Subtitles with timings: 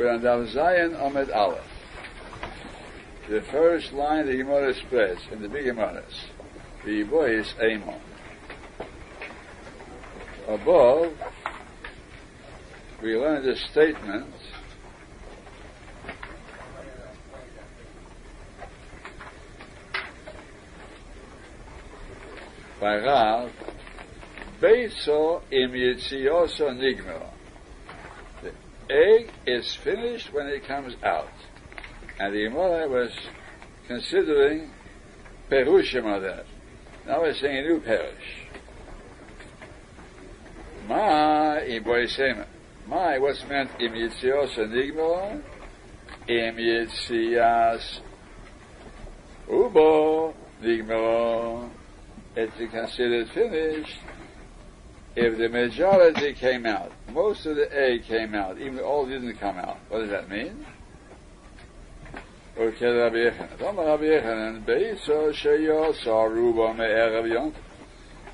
[0.00, 1.60] We're on Daf Zayin Amud Aleph.
[3.28, 6.24] The first line the Gemara spreads in the big Gemaras.
[6.86, 8.00] The boy is Amon.
[10.48, 11.12] Above,
[13.02, 14.32] we learned a statement
[22.80, 23.52] by Rav,
[24.62, 27.39] Beiso im Yitzioso Nigmero.
[28.90, 31.30] Egg is finished when it comes out.
[32.18, 33.12] And the Gemara was
[33.86, 34.70] considering
[35.48, 36.44] Perushim of that.
[37.06, 38.48] Now we're saying a new Perush.
[40.88, 42.46] Ma im Boisema.
[42.88, 45.40] My, what's meant im Yitzios Nigmero?
[46.26, 46.56] Im
[49.48, 51.70] Ubo Nigmero.
[52.34, 53.98] It's considered finished
[55.16, 59.56] if the majority came out, most of the egg came out, even all didn't come
[59.56, 59.78] out.
[59.88, 60.64] What does that mean?
[62.56, 64.60] Okay, Rabbi Yochanan.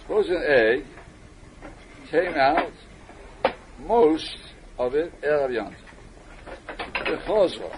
[0.00, 0.84] Suppose an egg
[2.10, 2.72] came out,
[3.86, 4.36] most
[4.78, 5.74] of it erev yont.
[7.04, 7.70] The.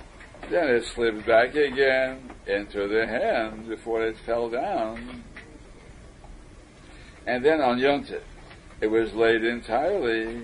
[0.50, 5.22] Then it slipped back again into the hand before it fell down.
[7.27, 8.22] And then on yontif
[8.83, 10.42] it was laid entirely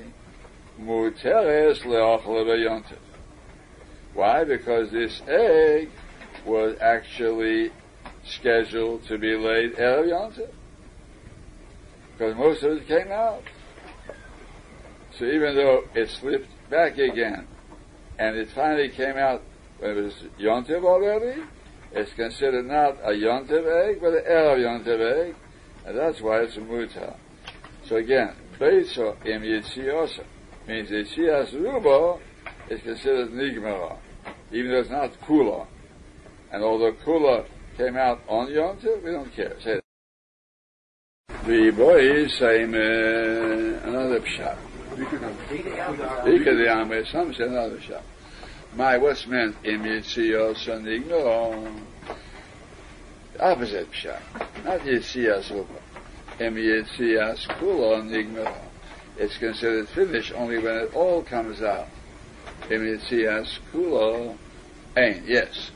[0.81, 2.85] muteres leochle
[4.15, 4.45] Why?
[4.45, 5.91] Because this egg
[6.47, 7.73] was actually
[8.25, 10.51] scheduled to be laid erev yontif.
[12.13, 13.43] Because most of it came out.
[15.19, 17.49] So even though it slipped back again,
[18.21, 19.43] and it finally came out
[19.81, 21.43] when it was yontiv already,
[21.91, 25.35] it's considered not a yontiv egg, but an erev yontiv egg,
[25.85, 27.17] and that's why it's a mutar.
[27.89, 30.23] So again, Beiso im Yitziosa
[30.67, 32.21] means Yitzias Rubo
[32.69, 33.97] is considered Nigmara,
[34.53, 35.67] even though it's not Kula.
[36.53, 37.47] And although Kula
[37.79, 39.57] came out on Yom Tov, we don't care.
[39.61, 41.47] Say that.
[41.47, 44.59] The boy is saying uh, another pshat.
[44.99, 48.03] Ika the Ame, some say another pshat.
[48.75, 51.81] My, what's meant im Yitziosa Nigmara?
[53.41, 54.21] Opposite pshat.
[54.63, 55.88] Not Yitzias Rubo.
[59.21, 61.89] It's considered finished only when it all comes out.
[62.69, 64.37] Kulo
[64.97, 65.71] Ain, yes.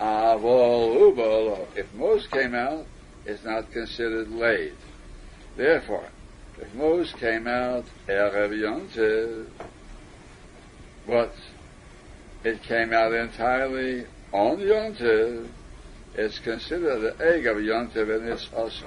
[0.00, 1.66] Avol Ubolo.
[1.74, 2.86] If most came out,
[3.26, 4.74] it's not considered laid.
[5.56, 6.08] Therefore,
[6.60, 9.46] if most came out Erev
[11.06, 11.34] but
[12.44, 15.48] it came out entirely on Yontiv,
[16.14, 18.86] it's considered the egg of Yontiv and it's also.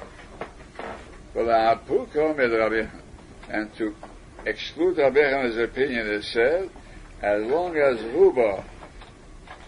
[3.50, 3.96] And to
[4.46, 6.70] exclude Rabbi Han's opinion is said,
[7.22, 8.64] as long as Ruba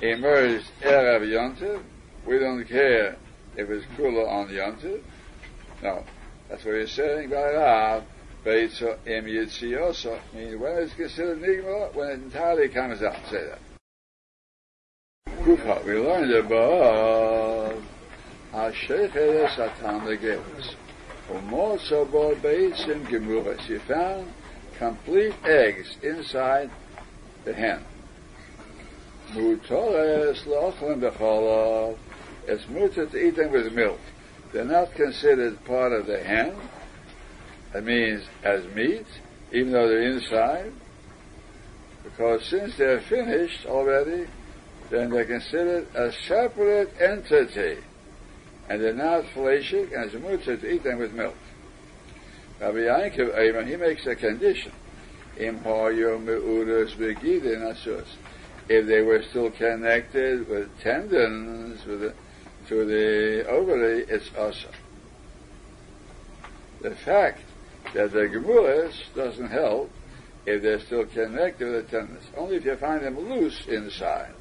[0.01, 1.83] emerged Erev Yontiv,
[2.25, 3.15] we don't care
[3.55, 5.01] if it's Kula on Yontiv.
[5.81, 6.03] No.
[6.49, 8.03] That's what he's saying by Rav.
[8.45, 10.19] Beitzo im Yitzioso.
[10.33, 13.15] Meaning when it's considered Nigma, when it entirely comes out.
[13.29, 13.59] Say that.
[15.43, 15.81] Kufa.
[15.85, 17.83] We learned above.
[18.53, 20.17] Hashechet Satan the
[21.29, 21.51] Gevis.
[21.53, 23.59] Also bought Beisim Gemuras.
[23.61, 24.31] She found
[24.77, 26.69] complete eggs inside
[27.45, 27.83] the hen.
[29.31, 31.97] Mutores Becholov.
[32.47, 33.99] It's mutter to eat them with milk.
[34.51, 36.55] They're not considered part of the hen.
[37.71, 39.05] That means as meat,
[39.51, 40.71] even though they're inside.
[42.03, 44.27] Because since they're finished already,
[44.89, 47.77] then they're considered a separate entity
[48.69, 51.35] and they're not fleishik, and it's mutzah to eat them with milk.
[52.59, 54.71] Rabbi Eiman, he makes a condition.
[58.69, 62.13] If they were still connected with tendons with the,
[62.69, 64.69] to the ovary, it's asa.
[66.81, 67.41] The fact
[67.93, 69.91] that the gemulas doesn't help
[70.45, 72.23] if they're still connected with the tendons.
[72.37, 74.33] Only if you find them loose inside,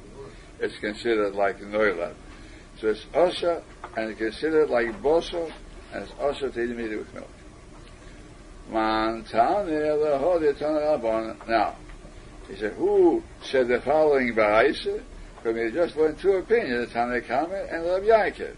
[0.59, 2.13] it's considered like noilad.
[2.79, 3.63] So it's asa
[3.95, 5.51] and considered like boso,
[5.93, 7.29] and it's also to eat with milk.
[8.69, 9.23] Now,
[12.47, 15.01] he said, who said the following Baraisa?
[15.35, 18.55] Because we just learned two opinions, Tanakama and Rabbi Yaakov.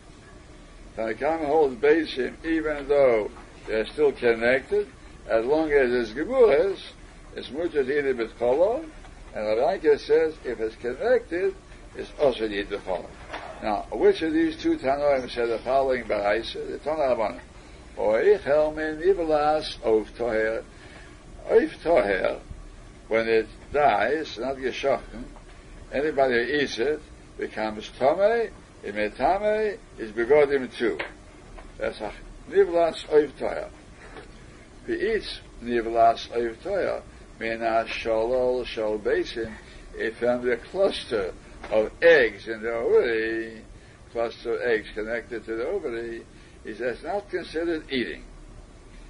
[0.95, 3.29] Tanakama holds Beisim even though
[3.67, 4.87] they're still connected,
[5.27, 6.79] as long as it's Gemuras,
[7.35, 8.85] it's much as eaten with Kolo,
[9.33, 11.55] and Rabbi Yaakov says if it's connected,
[11.95, 13.09] it's also eaten with Kolo.
[13.63, 16.67] Now, which of these two Tanoim said the following Baraisa?
[16.67, 17.39] The Tanah
[17.97, 20.63] Oich min Ivelas of Toher.
[21.49, 22.39] Oif Toher,
[23.07, 25.23] when it dies, not geshochten,
[25.91, 27.01] anybody who eats it
[27.37, 28.51] becomes tame,
[28.83, 30.97] imetame is begodim too.
[31.77, 32.11] That's a
[32.49, 33.69] nivlas oivtoya.
[34.85, 37.01] He eats nivlas oivtoya,
[37.39, 39.53] mina sholol shol basin,
[39.95, 41.33] if found the cluster
[41.71, 43.61] of eggs in the ovary,
[44.11, 46.25] cluster of eggs connected to the ovary,
[46.63, 48.23] he says not considered eating.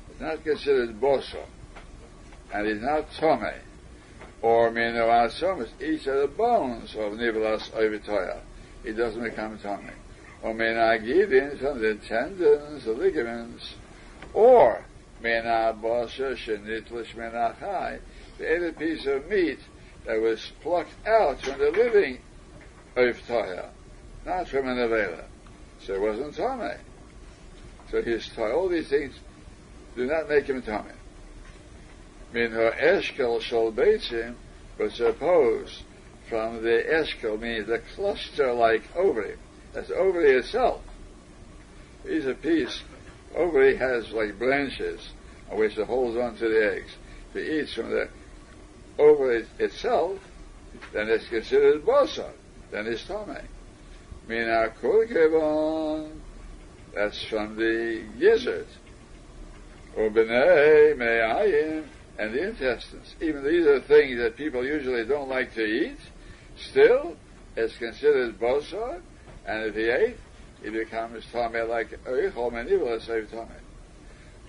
[0.09, 1.45] It's not considered boso.
[2.53, 3.51] And it's not tome.
[4.41, 8.39] Or mino asomis, each of the bones of nivelas ovitoya.
[8.83, 9.91] It doesn't become tome.
[10.41, 13.73] Or mena gidin, from the tendons, the ligaments.
[14.33, 14.85] Or
[15.21, 17.99] mena bosa shenitlish menachai,
[18.37, 19.59] the other piece of meat
[20.05, 22.19] that was plucked out from the living
[22.95, 23.69] ovitoya,
[24.25, 25.23] not from an avela.
[25.79, 26.77] So it wasn't tome.
[27.91, 29.13] So he's taught all these things
[29.95, 30.91] do not make him tummy.
[32.33, 34.35] Min her eshkel shall him,
[34.77, 35.83] but suppose
[36.29, 39.37] from the eshkel means the cluster-like ovary.
[39.73, 40.81] That's ovary itself.
[42.05, 42.81] He's a piece.
[43.35, 45.09] Ovary has like branches
[45.49, 46.91] on which it holds on to the eggs.
[47.33, 48.09] If he eats from the
[48.97, 50.19] ovary itself,
[50.93, 52.31] then it's considered bosa.
[52.71, 53.41] Then it's tummy.
[54.27, 56.19] Mina kulkevon.
[56.93, 58.67] That's from the gizzard.
[59.97, 61.85] Ubnei me'ayim,
[62.17, 63.15] and the intestines.
[63.21, 65.97] Even these are things that people usually don't like to eat.
[66.57, 67.15] Still,
[67.55, 69.01] it's considered bosor,
[69.45, 70.17] and if he ate,
[70.63, 73.47] he becomes tame like oichol menivla save tame.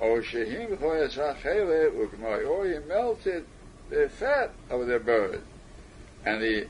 [0.01, 3.45] O shehim choyasachele ukmoy, or he melted
[3.91, 5.43] the fat of the bird,
[6.25, 6.65] and he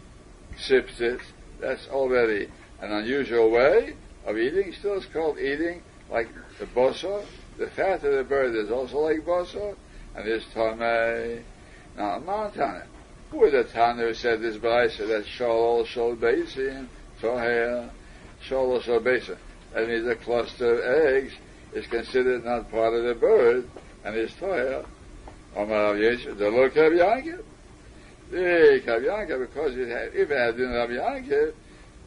[0.59, 1.21] sips it.
[1.61, 2.49] That's already
[2.81, 3.94] an unusual way
[4.26, 4.73] of eating.
[4.73, 7.25] Still, it's called eating like the bosor,
[7.58, 9.75] the fat of the bird is also like basa,
[10.14, 11.43] and there's tamei.
[11.97, 12.87] Now, Montana,
[13.31, 16.88] who was the Tana who said this brisa that sholol shol basin,
[17.20, 17.91] tohea,
[18.47, 19.37] sholol shol basin?
[19.73, 21.32] That means a cluster of eggs
[21.73, 23.69] is considered not part of the bird,
[24.05, 24.87] and is tohea.
[25.56, 27.43] Omar Rav Yeshua, the look of Yankiv.
[28.31, 31.52] The Kav because it had, if it had been Rav Yankiv,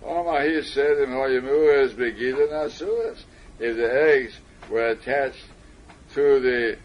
[0.03, 3.23] Omar, said, in Begida Nasuas.
[3.59, 4.37] If the eggs
[4.69, 5.45] were attached
[6.13, 6.77] to the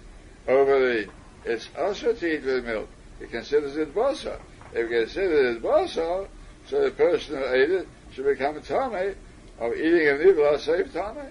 [0.48, 1.08] over the
[1.44, 2.88] it's also to eat with milk.
[3.20, 4.38] He considers it bosa.
[4.72, 6.26] If he considers it bosa,
[6.66, 9.14] so the person who ate it should become a tame
[9.58, 11.30] of eating a nivla safe tame.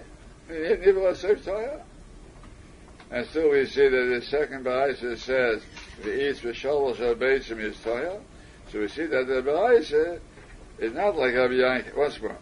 [0.49, 1.81] Nivla safe toya.
[3.13, 5.61] And still we see that the second Baraisa says
[5.99, 8.19] if he eats v'sholos obesim is toya.
[8.71, 10.19] So we see that the Baraisa
[10.79, 11.83] is not like Rabbi.
[11.95, 12.35] Once more.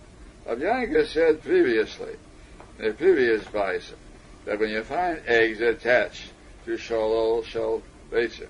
[0.48, 2.16] Rabbi said previously
[2.78, 3.98] the previous bison,
[4.46, 6.32] that when you find eggs attached
[6.64, 8.48] to shalol shel betzim,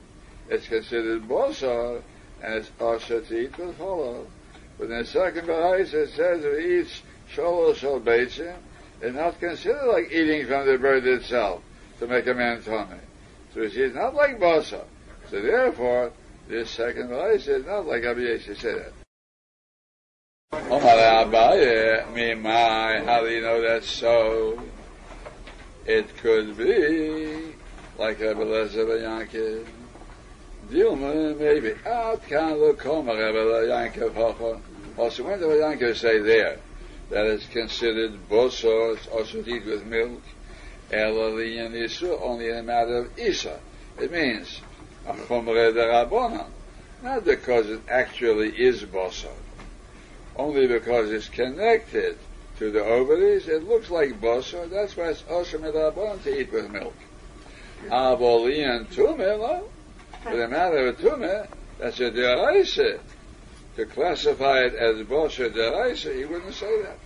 [0.48, 2.04] it's considered bosar,
[2.44, 4.28] and it's also to eat with hollow.
[4.78, 7.02] But in the second bahais it says it eats
[7.34, 8.58] shalol shel betzim,
[9.02, 11.64] it's not considered like eating from the bird itself
[12.02, 12.98] to make a man tummy.
[13.54, 14.84] So it's not like bosar.
[15.30, 16.12] So therefore,
[16.48, 18.92] this second bahais is not like Abiyah said
[20.52, 20.62] that.
[20.72, 24.60] Omar Abaye, me my, how do you know that's so?
[25.86, 27.54] It could be
[28.00, 29.68] like Rebbe Lezer Yankiv.
[30.72, 31.76] Dilma, maybe.
[31.86, 34.60] Out can look home, Rebbe Yankiv Hocha.
[34.98, 36.58] Also, when did Yankiv say there
[37.12, 40.24] that it's considered boso, it's also eat with milk,
[40.94, 43.60] Only in a matter of Isa.
[44.00, 44.62] It means,
[45.08, 46.48] Achomre de Rabbonon.
[47.02, 49.32] Not because it actually is boso
[50.36, 52.18] only because it's connected
[52.58, 53.48] to the ovaries.
[53.48, 54.70] It looks like bosa.
[54.70, 56.96] That's why it's awesome to eat with milk.
[57.88, 59.64] Avoli and tume,
[60.24, 61.48] for the matter of tume,
[61.80, 63.00] that's a deraisa.
[63.78, 66.98] To classify it as bosa deraisa, he wouldn't say that.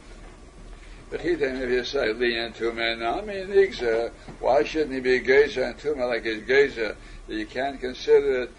[1.15, 5.22] But he then, if you say li and tume nami nigza, why shouldn't he be
[5.22, 6.98] geza and tume like his geza?
[7.29, 8.50] You can't consider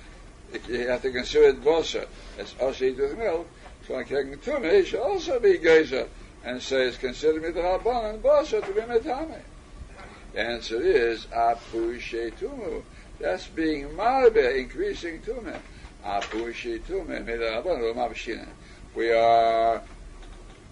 [0.55, 0.67] it.
[0.67, 2.07] You have to consider it bosa.
[2.39, 3.47] It's also eat with milk.
[3.87, 6.09] So I like Tume he should also be Geza
[6.47, 9.43] and say it's considered Midrabban and Basha to be Metame.
[10.33, 12.01] The answer is Apu
[12.39, 12.83] Tumu.
[13.21, 15.61] That's being Marbe, increasing Tume.
[16.03, 16.55] Apu
[17.95, 18.49] Mabshina.
[18.95, 19.83] We are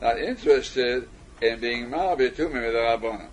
[0.01, 1.09] not interested
[1.41, 3.27] in being ma'abir to me with Tume Midrabban.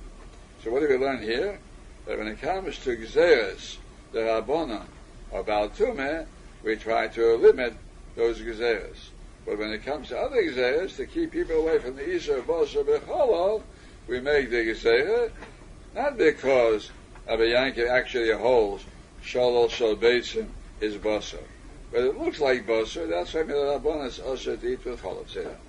[0.63, 1.60] So what do we learn here?
[2.05, 3.77] That when it comes to Gzeres,
[4.12, 4.86] the Rabbanon,
[5.31, 6.25] or Baltume,
[6.63, 7.74] we try to limit
[8.15, 9.10] those Gzeres.
[9.46, 12.84] But when it comes to other Gezeiras, to keep people away from the Isha Bosa
[12.86, 13.63] Becholov,
[14.08, 15.31] we make the Gezeira,
[15.96, 16.91] not because
[17.27, 18.84] Abba Yankee actually holds
[19.24, 21.39] Shalol Shal is Bosa.
[21.91, 23.08] but it looks like basar.
[23.10, 25.29] That's why Milah Rabbanan is usher to eat with cholov.
[25.29, 25.60] Say that.